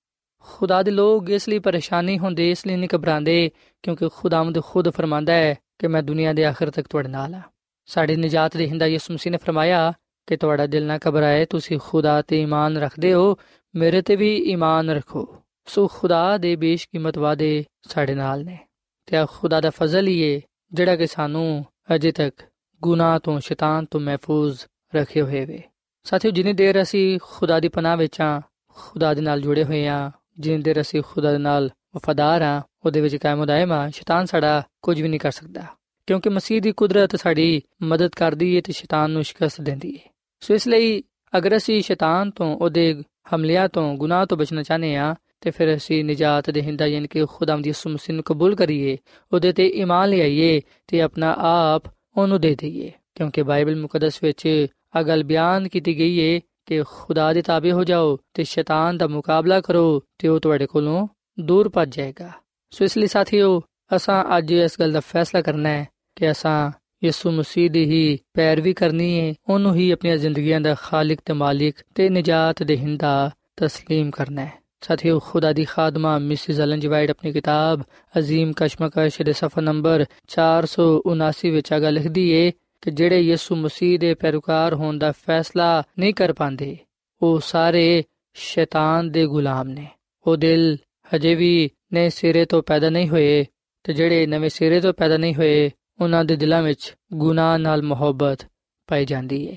[0.40, 3.50] ਖੁਦਾ ਦੇ ਲੋਕ ਇਸ ਲਈ ਪਰੇਸ਼ਾਨੀ ਹੁੰਦੇ, ਇਸ ਲਈ ਨਹੀਂ ਘਬਰਾਉਂਦੇ,
[3.82, 7.40] ਕਿਉਂਕਿ ਖੁਦਾਵੰਦ ਖੁਦ ਫਰਮਾਂਦਾ ਹੈ ਕਿ ਮੈਂ ਦੁਨੀਆ ਦੇ ਆਖਰ ਤੱਕ ਤੁਹਾਡੇ ਨਾਲ ਆ
[7.86, 9.92] ਸਾਡੀ ਨਜਾਤ ਦੇ ਹਿੰਦਾ ਯਿਸੂ ਮਸੀਹ ਨੇ ਫਰਮਾਇਆ
[10.26, 13.36] ਕਿ ਤੁਹਾਡਾ ਦਿਲ ਨਾ ਘਬਰਾਏ, ਤੁਸੀਂ ਖੁਦਾ ਤੇ ਈਮਾਨ ਰੱਖਦੇ ਹੋ,
[13.74, 15.36] ਮੇਰੇ ਤੇ ਵੀ ਈਮਾਨ ਰੱਖੋ।
[15.70, 18.58] ਸੋ ਖੁਦਾ ਦੇ ਬੇਸ਼ਕੀਮਤ ਵਾਦੇ ਸਾਡੇ ਨਾਲ ਨੇ
[19.06, 20.40] ਤੇ ਆ ਖੁਦਾ ਦਾ ਫਜ਼ਲ ਹੀ ਹੈ
[20.72, 22.42] ਜਿਹੜਾ ਕਿ ਸਾਨੂੰ ਅਜੇ ਤੱਕ
[22.82, 24.60] ਗੁਨਾਹ ਤੋਂ, ਸ਼ੈਤਾਨ ਤੋਂ ਮਹਿਫੂਜ਼
[24.96, 25.62] ਰੱਖੇ ਹੋਏ ਵੇ।
[26.04, 30.10] ਸਾਥੀਓ, ਜਿੰਨੀ ਦੇਰ ਅਸੀਂ ਖੁਦਾ ਦੀ ਪਨਾਹ ਵਿੱਚ ਆ, ਖੁਦਾ ਦੇ ਨਾਲ ਜੁੜੇ ਹੋਏ ਆ,
[30.38, 34.62] ਜਿੰਨੀ ਦੇਰ ਅਸੀਂ ਖੁਦਾ ਦੇ ਨਾਲ ਵਫਾਦਾਰ ਆ, ਉਹਦੇ ਵਿੱਚ ਕਾਇਮ ਦਾਇਮ ਆ, ਸ਼ੈਤਾਨ ਸਾਡਾ
[34.82, 35.62] ਕੁਝ ਵੀ ਨਹੀਂ ਕਰ ਸਕਦਾ।
[36.06, 40.54] ਕਿਉਂਕਿ ਮਸੀਹ ਦੀ ਕੁਦਰਤ ਸਾਡੀ ਮਦਦ ਕਰਦੀ ਹੈ ਤੇ ਸ਼ੈਤਾਨ ਨੂੰ ਸ਼ਿਕਸਤ ਦਿੰਦੀ ਹੈ ਸੋ
[40.54, 41.02] ਇਸ ਲਈ
[41.38, 43.02] ਅਗਰ ਅਸੀਂ ਸ਼ੈਤਾਨ ਤੋਂ, ਉਹਦੇ
[43.34, 47.25] ਹਮਲਿਆਂ ਤੋਂ, ਗੁਨਾਹ ਤੋਂ ਬਚਣਾ ਚਾਹਨੇ ਆ ਤੇ ਫਿਰ ਅਸੀਂ ਨਜਾਤ ਦੇ ਹਿੰਦਾ ਯਾਨੀ ਕਿ
[47.29, 48.97] ਖੁਦਾਮ ਦੀ ਯਿਸੂ ਮਸੀਹ ਨੂੰ ਕਬੂਲ ਕਰੀਏ
[49.31, 54.47] ਉਹਦੇ ਤੇ ਈਮਾਨ ਲਿਆਈਏ ਤੇ ਆਪਣਾ ਆਪ ਉਹਨੂੰ ਦੇ ਦਈਏ ਕਿਉਂਕਿ ਬਾਈਬਲ ਮੁਕੱਦਸ ਵਿੱਚ
[54.95, 59.07] ਆ ਗੱਲ ਬਿਆਨ ਕੀਤੀ ਗਈ ਹੈ ਕਿ ਖੁਦਾ ਦੇ ਤਾਬੇ ਹੋ ਜਾਓ ਤੇ ਸ਼ੈਤਾਨ ਦਾ
[59.07, 61.07] ਮੁਕਾਬਲਾ ਕਰੋ ਤੇ ਉਹ ਤੁਹਾਡੇ ਕੋਲੋਂ
[61.39, 62.31] ਦੂਰ ਭੱਜ ਜਾਏਗਾ
[62.73, 63.61] ਸੋ ਇਸ ਲਈ ਸਾਥੀਓ
[63.95, 65.85] ਅਸਾਂ ਅੱਜ ਇਸ ਗੱਲ ਦਾ ਫੈਸਲਾ ਕਰਨਾ ਹੈ
[66.15, 66.71] ਕਿ ਅਸਾਂ
[67.03, 71.81] ਯਿਸੂ ਮਸੀਹ ਦੀ ਹੀ ਪੈਰਵੀ ਕਰਨੀ ਹੈ ਉਹਨੂੰ ਹੀ ਆਪਣੀਆਂ ਜ਼ਿੰਦਗੀਆਂ ਦਾ ਖਾਲਕ ਤੇ ਮਾਲਿਕ
[71.95, 77.32] ਤੇ ਨਜਾਤ ਦੇ ਹਿੰਦਾ تسلیم ਕਰਨਾ ਹੈ ਸਾਥੀਓ, ਖੁਦਾ ਦੀ ਖਾਦਮਾ, ਮਿਸਿਸ ਅਲਨ ਜਵਾਈਡ ਆਪਣੀ
[77.32, 77.82] ਕਿਤਾਬ
[78.18, 84.14] ਅਜ਼ੀਮ ਕਸ਼ਮਕਸ਼ ਦੇ ਸਫਾ ਨੰਬਰ 479 ਵਿੱਚ ਆਗਾ ਲਿਖਦੀ ਏ ਕਿ ਜਿਹੜੇ ਯਿਸੂ ਮਸੀਹ ਦੇ
[84.14, 86.78] ਪੈਰੋਕਾਰ ਹੋਣ ਦਾ ਫੈਸਲਾ ਨਹੀਂ ਕਰ ਪਾਉਂਦੇ,
[87.22, 89.88] ਉਹ ਸਾਰੇ ਸ਼ੈਤਾਨ ਦੇ ਗੁਲਾਮ ਨੇ।
[90.26, 90.76] ਉਹ ਦਿਲ
[91.14, 93.46] ਹਜੇ ਵੀ ਨਵੇਂ ਸਿਰੇ ਤੋਂ ਪੈਦਾ ਨਹੀਂ ਹੋਏ
[93.82, 98.38] ਤੇ ਜਿਹੜੇ ਨਵੇਂ ਸਿਰੇ ਤੋਂ ਪੈਦਾ ਨਹੀਂ ਹੋਏ, ਉਹਨਾਂ ਦੇ ਦਿਲਾਂ ਵਿੱਚ ਗੁਨਾਹ ਨਾਲ ਮੁਹੱਬਤ
[98.86, 99.56] ਪਾਈ ਜਾਂਦੀ ਏ।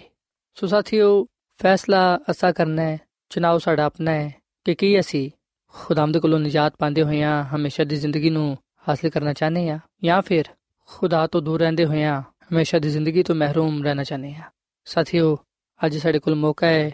[0.56, 1.28] ਸੋ ਸਾਥੀਓ,
[1.62, 5.31] ਫੈਸਲਾ ਅਸਾ ਕਰਨਾ ਹੈ ਚੁਣਾਵ ਸਾਡਾ ਆਪਣਾ ਹੈ। ਕਿ ਕੀ ਅਸੀਂ
[5.75, 8.57] ਖੁਦਾਮਦ ਕੋਲੋਂ ਨਜਾਤ ਪਾਉਂਦੇ ਹੋਇਆਂ ਹਮੇਸ਼ਾ ਦੀ ਜ਼ਿੰਦਗੀ ਨੂੰ
[8.89, 10.45] ਹਾਸਲ ਕਰਨਾ ਚਾਹੁੰਦੇ ਹਾਂ ਜਾਂ ਫਿਰ
[10.89, 14.51] ਖੁਦਾ ਤੋਂ ਦੂਰ ਰਹਿੰਦੇ ਹੋਇਆਂ ਹਮੇਸ਼ਾ ਦੀ ਜ਼ਿੰਦਗੀ ਤੋਂ ਮਹਿਰੂਮ ਰਹਿਣਾ ਚਾਹੁੰਦੇ ਹਾਂ
[14.87, 15.37] ਸਾਥੀਓ
[15.81, 16.91] ਅੱਜ ਸਾਡੇ ਕੋਲ ਮੌਕਾ ਹੈ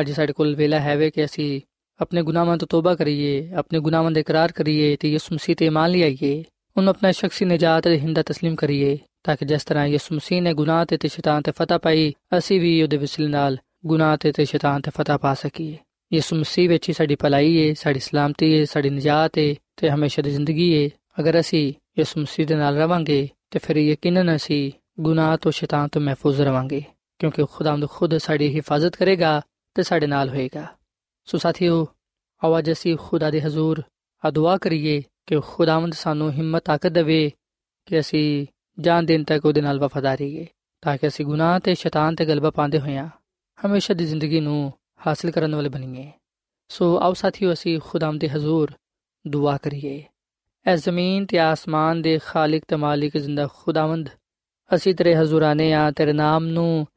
[0.00, 1.60] ਅੱਜ ਸਾਡੇ ਕੋਲ ਵੇਲਾ ਹੈ ਵੇ ਕਿ ਅਸੀਂ
[2.00, 5.90] ਆਪਣੇ ਗੁਨਾਹਾਂ ਤੋਂ ਤੋਬਾ ਕਰੀਏ ਆਪਣੇ ਗੁਨਾਹਾਂ ਦਾ ਇਕਰਾਰ ਕਰੀਏ ਤੇ ਯਿਸੂ ਮਸੀਹ ਤੇ ਇਮਾਨ
[5.90, 6.44] ਲਿਆਈਏ
[6.76, 10.54] ਉਹਨੂੰ ਆਪਣਾ ਸ਼ਖਸੀ ਨਜਾਤ ਦੇ ਹਿੰਦਾ تسلیم ਕਰੀਏ ਤਾਂ ਕਿ ਜਿਸ ਤਰ੍ਹਾਂ ਯਿਸੂ ਮਸੀਹ ਨੇ
[10.54, 14.44] ਗੁਨਾਹ ਤੇ ਤੇ ਸ਼ੈਤਾਨ ਤੇ ਫਤਹ ਪਾਈ ਅਸੀਂ ਵੀ ਉਹਦੇ ਵਸਿਲੇ ਨਾਲ ਗੁਨਾਹ ਤੇ ਤੇ
[14.44, 15.76] ਸ਼ੈਤਾਨ ਤੇ ਫਤਹ ਪਾ ਸਕੀਏ
[16.13, 20.23] ਯਿਸੂ ਮਸੀਹ ਵਿੱਚ ਹੀ ਸਾਡੀ ਭਲਾਈ ਏ, ਸਾਡੀ ਸਲਾਮਤੀ ਏ, ਸਾਡੀ ਨਜਾਤ ਏ ਤੇ ਹਮੇਸ਼ਾ
[20.23, 20.89] ਦੀ ਜ਼ਿੰਦਗੀ ਏ।
[21.19, 26.01] ਅਗਰ ਅਸੀਂ ਯਿਸੂ ਮਸੀਹ ਦੇ ਨਾਲ ਰਵਾਂਗੇ ਤੇ ਫਿਰ ਯਕੀਨਨ ਅਸੀਂ ਗੁਨਾਹ ਤੋਂ ਸ਼ੈਤਾਨ ਤੋਂ
[26.01, 26.83] ਮਹਿਫੂਜ਼ ਰਵਾਂਗੇ,
[27.19, 29.41] ਕਿਉਂਕਿ ਖੁਦਾਵੰਦ ਖੁਦ ਸਾਡੀ ਹਿਫਾਜ਼ਤ ਕਰੇਗਾ
[29.75, 30.65] ਤੇ ਸਾਡੇ ਨਾਲ ਹੋਏਗਾ।
[31.25, 31.87] ਸੋ ਸਾਥੀਓ
[32.43, 33.83] ਆਵਾਜ਼ ਅਸੀਂ ਖੁਦਾ ਦੇ ਹਜ਼ੂਰ
[34.25, 37.31] ਆ ਦੁਆ ਕਰੀਏ ਕਿ ਖੁਦਾਵੰਦ ਸਾਨੂੰ ਹਿੰਮਤ, ਤਾਕਤ ਦੇਵੇ
[37.85, 38.45] ਕਿ ਅਸੀਂ
[38.79, 40.45] ਜਾਨ ਦਿਨ ਤੱਕ ਉਹਦੇ ਨਾਲ ਵਫਾਦਾਰ ਰਹੀਏ,
[40.81, 43.07] ਤਾਂ ਕਿ ਅਸੀਂ ਗੁਨਾਹ ਤੇ ਸ਼ੈਤਾਨ ਤੇ ਗਲਬਾ ਪਾਉਂਦੇ ਹੋਈਆਂ
[43.65, 44.73] ਹਮੇਸ਼ਾ ਦੀ ਜ਼ਿੰਦਗੀ ਨੂੰ
[45.05, 46.11] ਹਾਸਲ ਕਰਨ ਵਾਲੇ ਬਣੀਏ
[46.69, 48.71] ਸੋ ਆਓ ਸਾਥੀਓ ਅਸੀਂ ਖੁਦਾਵੰਦ ਦੇ ਹਜ਼ੂਰ
[49.27, 50.03] ਦੁਆ ਕਰੀਏ
[50.65, 54.09] ਐ ਜ਼ਮੀਨ ਤੇ ਆਸਮਾਨ ਦੇ ਖਾਲਕ ਤੇ ਮਾਲਿਕ ਜ਼ਿੰਦਾ ਖੁਦਾਵੰਦ
[54.71, 56.87] ਅਸੀਂ ਤੇਰੇ ਹਜ਼ੂਰਾਨੇ ਆ ਤੇਰੇ ਨਾਮ ਨੂੰ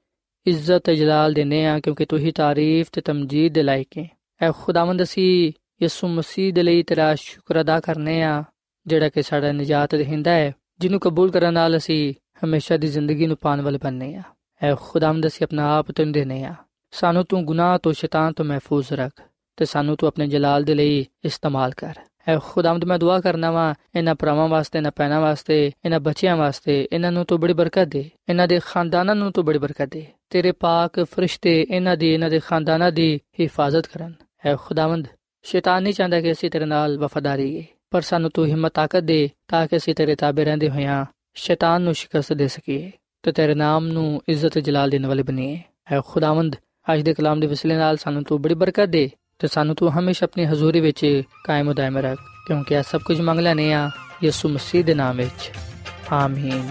[0.47, 4.09] ਇੱਜ਼ਤ ਤੇ ਜਲਾਲ ਦੇਨੇ ਆ ਕਿਉਂਕਿ ਤੂੰ ਹੀ ਤਾਰੀਫ ਤੇ ਤਮਜੀਦ ਦੇ ਲਾਇਕ ਹੈ
[4.41, 8.43] ਐ ਖੁਦਾਵੰਦ ਅਸੀਂ ਯਿਸੂ ਮਸੀਹ ਦੇ ਲਈ ਤੇਰਾ ਸ਼ੁਕਰ ਅਦਾ ਕਰਨੇ ਆ
[8.87, 13.37] ਜਿਹੜਾ ਕਿ ਸਾਡਾ ਨਜਾਤ ਦੇਹਿੰਦਾ ਹੈ ਜਿਹਨੂੰ ਕਬੂਲ ਕਰਨ ਨਾਲ ਅਸੀਂ ਹਮੇਸ਼ਾ ਦੀ ਜ਼ਿੰਦਗੀ ਨੂੰ
[13.37, 14.23] ਪਾਣ ਵਾਲੇ ਬਣਨੇ ਆ
[14.63, 16.55] ਐ ਖੁਦਾਵੰਦ ਅਸੀਂ ਆਪਣਾ ਆਪ ਤੈਨੂੰ ਦੇਨੇ ਆ
[16.93, 19.21] ਸਾਨੂੰ ਤੂੰ ਗੁਨਾਹ ਤੋਂ ਸ਼ੈਤਾਨ ਤੋਂ ਮਹਿਫੂਜ਼ ਰੱਖ
[19.59, 21.95] ਤੇ ਸਾਨੂੰ ਤੂੰ ਆਪਣੇ ਜਲਾਲ ਦੇ ਲਈ ਇਸਤੇਮਾਲ ਕਰ।
[22.29, 26.89] ਐ ਖੁਦਾਵੰਦ, ਮੈਂ ਦੁਆ ਕਰਨਾ ਵਾ, ਇਹਨਾਂ ਭਰਾਵਾਂ ਵਾਸਤੇ, ਇਹਨਾਂ ਪੈਣਾ ਵਾਸਤੇ, ਇਹਨਾਂ ਬੱਚਿਆਂ ਵਾਸਤੇ,
[26.93, 30.53] ਇਹਨਾਂ ਨੂੰ ਤੂੰ ਬੜੀ ਬਰਕਤ ਦੇ, ਇਹਨਾਂ ਦੇ ਖਾਨਦਾਨਾਂ ਨੂੰ ਤੂੰ ਬੜੀ ਬਰਕਤ ਦੇ, ਤੇਰੇ
[30.53, 34.13] ਪਾਕ ਫਰਿਸ਼ਤੇ ਇਹਨਾਂ ਦੀ, ਇਹਨਾਂ ਦੇ ਖਾਨਦਾਨਾਂ ਦੀ ਹਿਫਾਜ਼ਤ ਕਰਨ।
[34.47, 35.07] ਐ ਖੁਦਾਵੰਦ,
[35.45, 39.29] ਸ਼ੈਤਾਨ ਨਹੀਂ ਚਾਹੁੰਦਾ ਕਿ ਅਸੀਂ ਤੇਰੇ ਨਾਲ ਵਫਾਦਾਰੀ ਹੈ ਪਰ ਸਾਨੂੰ ਤੂੰ ਹਿੰਮਤ, ਤਾਕਤ ਦੇ
[39.49, 42.91] ਤਾਂ ਕਿ ਅਸੀਂ ਤੇਰੇ ਤਾਬੇ ਰਹਿੰਦੇ ਹੋਇਆਂ ਸ਼ੈਤਾਨ ਨੂੰ ਸ਼ਿਕਸਤ ਦੇ ਸਕੀਏ
[43.23, 45.61] ਤੇ ਤੇਰੇ ਨਾਮ ਨੂੰ ਇੱਜ਼ਤ ਜਲਾਲ ਦੇਣ ਵਾਲੇ ਬਣੀਏ।
[45.93, 46.57] ਐ ਖੁਦਾਵੰਦ
[46.93, 50.25] ਅੱਜ ਦੇ ਕਲਾਮ ਦੇ ਵਸਿਲੇ ਨਾਲ ਸਾਨੂੰ ਤੂੰ ਬੜੀ ਬਰਕਤ ਦੇ ਤੇ ਸਾਨੂੰ ਤੂੰ ਹਮੇਸ਼ਾ
[50.25, 53.91] ਆਪਣੀ ਹਜ਼ੂਰੀ ਵਿੱਚ ਕਾਇਮ ਉਦਾਇਮ ਰੱਖ, ਕਿਉਂਕਿ ਇਹ ਸਭ ਕੁਝ ਮੰਗ ਲੈਨੇ ਆ
[54.25, 55.51] ਯਿਸੂ ਮਸੀਹ ਦੇ ਨਾਮ ਵਿੱਚ।
[56.13, 56.69] ਆਮੀਨ।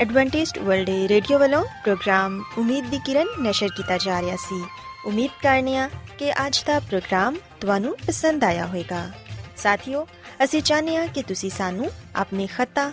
[0.00, 4.64] ਐਡਵੈਂਟਿਸਟ ਵਰਲਡ ਰੇਡੀਓ ਵੱਲੋਂ ਪ੍ਰੋਗਰਾਮ ਉਮੀਦ ਦੀ ਕਿਰਨ ਨਿਸ਼ਰ ਕੀਤਾ ਜਾ ਰਿਹਾ ਸੀ।
[5.06, 9.10] ਉਮੀਦ ਕਰਨੇ ਆ ਕਿ ਅੱਜ ਦਾ ਪ੍ਰੋਗਰਾਮ ਤੁਹਾਨੂੰ ਪਸੰਦ ਆਇਆ ਹੋਵੇਗਾ।
[9.56, 10.06] ਸਾਥੀਓ,
[10.44, 12.92] ਅਸੀਂ ਚਾਹੁੰਦੇ ਆ ਕਿ ਤੁਸੀਂ ਸਾਨੂੰ ਆਪਣੇ ਖੱਤਾ